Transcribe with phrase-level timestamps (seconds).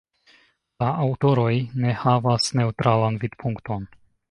[0.83, 1.51] La aŭtoroj
[1.85, 3.89] ne havas neŭtralan vidpunkton.